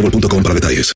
boostmobile.com 0.00 0.42
para 0.42 0.54
detalles. 0.54 0.92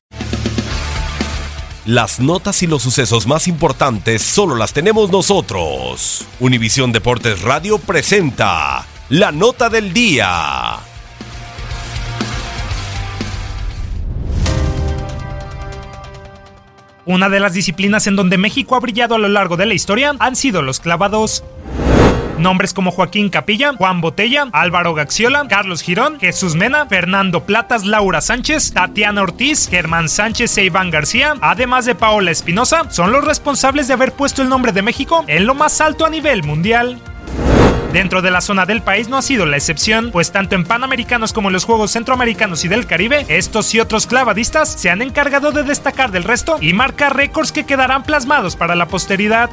Las 1.85 2.19
notas 2.19 2.63
y 2.63 2.67
los 2.67 2.81
sucesos 2.81 3.27
más 3.27 3.47
importantes 3.47 4.23
solo 4.23 4.55
las 4.55 4.73
tenemos 4.73 5.11
nosotros. 5.11 6.25
Univisión 6.39 6.91
Deportes 6.91 7.43
Radio 7.43 7.77
presenta 7.77 8.87
la 9.09 9.31
nota 9.31 9.69
del 9.69 9.93
día. 9.93 10.79
Una 17.05 17.29
de 17.29 17.39
las 17.39 17.53
disciplinas 17.53 18.07
en 18.07 18.15
donde 18.15 18.39
México 18.39 18.75
ha 18.75 18.79
brillado 18.79 19.13
a 19.13 19.19
lo 19.19 19.27
largo 19.27 19.55
de 19.57 19.67
la 19.67 19.75
historia 19.75 20.15
han 20.17 20.35
sido 20.35 20.63
los 20.63 20.79
clavados. 20.79 21.43
Nombres 22.37 22.73
como 22.73 22.91
Joaquín 22.91 23.29
Capilla, 23.29 23.73
Juan 23.73 24.01
Botella, 24.01 24.47
Álvaro 24.51 24.93
Gaxiola, 24.93 25.47
Carlos 25.47 25.81
Girón, 25.81 26.19
Jesús 26.19 26.55
Mena, 26.55 26.85
Fernando 26.85 27.45
Platas, 27.45 27.85
Laura 27.85 28.19
Sánchez, 28.19 28.73
Tatiana 28.73 29.21
Ortiz, 29.21 29.69
Germán 29.69 30.09
Sánchez 30.09 30.57
e 30.57 30.65
Iván 30.65 30.91
García, 30.91 31.35
además 31.41 31.85
de 31.85 31.95
Paola 31.95 32.31
Espinosa, 32.31 32.91
son 32.91 33.11
los 33.13 33.23
responsables 33.23 33.87
de 33.87 33.93
haber 33.93 34.11
puesto 34.11 34.41
el 34.41 34.49
nombre 34.49 34.73
de 34.73 34.81
México 34.81 35.23
en 35.27 35.45
lo 35.45 35.55
más 35.55 35.79
alto 35.79 36.05
a 36.05 36.09
nivel 36.09 36.43
mundial. 36.43 36.99
Dentro 37.93 38.21
de 38.21 38.29
la 38.29 38.41
zona 38.41 38.65
del 38.65 38.81
país 38.81 39.07
no 39.07 39.17
ha 39.17 39.21
sido 39.21 39.45
la 39.45 39.55
excepción, 39.55 40.11
pues 40.11 40.33
tanto 40.33 40.55
en 40.55 40.65
Panamericanos 40.65 41.31
como 41.31 41.47
en 41.47 41.53
los 41.53 41.63
Juegos 41.63 41.91
Centroamericanos 41.91 42.65
y 42.65 42.67
del 42.67 42.87
Caribe, 42.87 43.25
estos 43.29 43.73
y 43.73 43.79
otros 43.79 44.05
clavadistas 44.05 44.67
se 44.69 44.89
han 44.89 45.01
encargado 45.01 45.53
de 45.53 45.63
destacar 45.63 46.11
del 46.11 46.25
resto 46.25 46.57
y 46.59 46.73
marcar 46.73 47.15
récords 47.15 47.53
que 47.53 47.65
quedarán 47.65 48.03
plasmados 48.03 48.57
para 48.57 48.75
la 48.75 48.87
posteridad. 48.87 49.49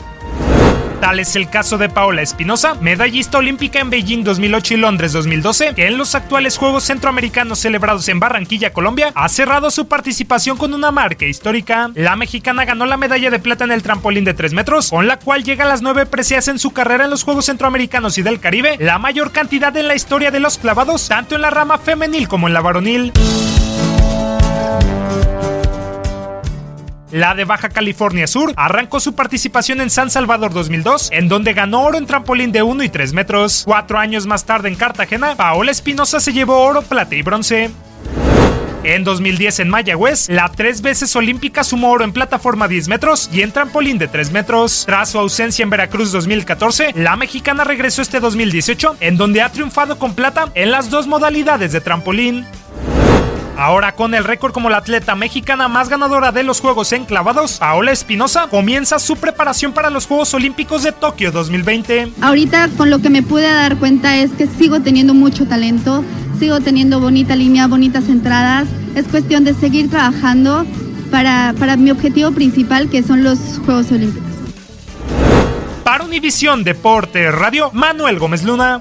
Tal 1.03 1.19
es 1.19 1.35
el 1.35 1.51
caso 1.51 1.79
de 1.79 1.89
Paola 1.89 2.23
Espinosa, 2.23 2.75
medallista 2.75 3.39
olímpica 3.39 3.81
en 3.81 3.91
Beijing 3.91 4.23
2008 4.23 4.75
y 4.75 4.77
Londres 4.77 5.13
2012, 5.13 5.75
que 5.75 5.89
en 5.89 5.99
los 5.99 6.15
actuales 6.15 6.57
Juegos 6.57 6.85
Centroamericanos 6.85 7.59
celebrados 7.59 8.07
en 8.09 8.21
Barranquilla, 8.21 8.73
Colombia, 8.73 9.11
ha 9.17 9.29
cerrado 9.29 9.73
su 9.73 9.89
participación 9.89 10.57
con 10.57 10.73
una 10.75 10.93
marca 10.93 11.27
histórica. 11.27 11.91
La 11.97 12.15
mexicana 12.15 12.65
ganó 12.65 12.87
la 12.87 12.97
medalla 12.97 13.31
de 13.31 13.41
plata 13.41 13.65
en 13.65 13.73
el 13.73 13.83
trampolín 13.83 14.23
de 14.23 14.33
3 14.33 14.53
metros, 14.53 14.91
con 14.91 15.09
la 15.09 15.19
cual 15.19 15.43
llega 15.43 15.65
a 15.65 15.69
las 15.69 15.83
9 15.83 16.07
precias 16.07 16.47
en 16.47 16.61
su 16.61 16.71
carrera 16.71 17.03
en 17.03 17.11
los 17.11 17.25
Juegos 17.25 17.47
Centroamericanos 17.47 18.17
y 18.19 18.23
del 18.23 18.39
Caribe, 18.39 18.77
la 18.79 19.01
mayor 19.01 19.33
cantidad 19.33 19.77
en 19.77 19.89
la 19.89 19.97
historia 19.97 20.31
de 20.31 20.39
los 20.39 20.57
clavados, 20.57 21.09
tanto 21.09 21.35
en 21.35 21.43
la 21.43 21.51
rama 21.51 21.79
femenil 21.79 22.29
como 22.29 22.47
en 22.47 22.55
la 22.55 22.61
varonil. 22.61 23.13
La 27.13 27.35
de 27.35 27.45
Baja 27.45 27.69
California 27.69 28.27
Sur 28.27 28.55
arrancó 28.57 28.99
su 28.99 29.15
participación 29.15 29.83
en 29.83 29.91
San 29.91 30.09
Salvador 30.09 30.55
2002, 30.55 31.11
en 31.13 31.29
donde 31.29 31.53
ganó 31.53 31.83
oro 31.83 31.99
en 31.99 32.07
trampolín 32.07 32.53
de 32.53 32.63
1 32.63 32.85
y 32.85 32.89
3 32.89 33.13
metros. 33.13 33.65
Cuatro 33.67 33.99
años 33.99 34.27
más 34.27 34.47
tarde 34.47 34.71
en 34.71 34.77
Cartagena, 34.77 35.35
Paola 35.37 35.73
Espinosa 35.73 36.21
se 36.21 36.33
llevó 36.33 36.65
oro, 36.65 36.81
plata 36.81 37.15
y 37.15 37.21
bronce. 37.21 37.71
En 38.83 39.05
2010 39.05 39.61
en 39.61 39.69
Mayagüez, 39.69 40.31
la 40.31 40.49
tres 40.49 40.81
veces 40.81 41.15
olímpica 41.15 41.63
sumó 41.65 41.91
oro 41.91 42.03
en 42.03 42.15
plataforma 42.15 42.67
10 42.67 42.89
metros 42.89 43.29
y 43.31 43.43
en 43.43 43.53
trampolín 43.53 43.99
de 43.99 44.09
3 44.09 44.33
metros. 44.33 44.85
Tras 44.87 45.11
su 45.11 45.19
ausencia 45.19 45.63
en 45.63 45.71
Veracruz 45.71 46.13
2014, 46.13 46.95
la 46.97 47.17
mexicana 47.17 47.63
regresó 47.63 48.01
este 48.01 48.21
2018, 48.21 48.97
en 49.01 49.19
donde 49.19 49.43
ha 49.43 49.53
triunfado 49.53 49.99
con 49.99 50.15
plata 50.15 50.51
en 50.55 50.73
las 50.73 50.89
dos 50.89 51.07
modalidades 51.07 51.73
de 51.73 51.83
trampolín. 51.83 52.47
Ahora 53.57 53.95
con 53.95 54.15
el 54.15 54.25
récord 54.25 54.53
como 54.53 54.71
la 54.71 54.79
atleta 54.79 55.15
mexicana 55.15 55.69
más 55.69 55.89
ganadora 55.89 56.33
de 56.33 56.43
los 56.43 56.61
Juegos 56.61 56.93
enclavados, 56.93 57.59
Paola 57.59 57.93
Espinosa 57.93 58.47
comienza 58.49 58.99
su 58.99 59.17
preparación 59.17 59.73
para 59.73 59.91
los 59.91 60.07
Juegos 60.07 60.33
Olímpicos 60.35 60.83
de 60.83 60.93
Tokio 60.93 61.31
2020. 61.31 62.13
Ahorita 62.23 62.69
con 62.77 62.91
lo 62.91 63.01
que 63.01 63.11
me 63.11 63.23
pude 63.23 63.43
dar 63.43 63.77
cuenta 63.77 64.17
es 64.17 64.33
que 64.33 64.47
sigo 64.47 64.81
teniendo 64.81 65.13
mucho 65.13 65.47
talento, 65.47 66.03
sigo 66.39 66.61
teniendo 66.61 66.99
bonita 66.99 67.37
línea, 67.37 67.67
bonitas 67.67 68.09
entradas. 68.09 68.69
Es 68.95 69.07
cuestión 69.07 69.45
de 69.45 69.55
seguir 69.55 69.91
trabajando 69.91 70.65
para, 71.11 71.55
para 71.59 71.77
mi 71.77 71.91
objetivo 71.91 72.33
principal 72.33 72.89
que 72.89 73.03
son 73.03 73.23
los 73.23 73.39
Juegos 73.65 73.93
Olímpicos. 73.93 74.31
Para 75.85 76.05
Univisión 76.05 76.65
Deporte 76.65 77.31
Radio, 77.31 77.71
Manuel 77.73 78.19
Gómez 78.19 78.45
Luna. 78.45 78.81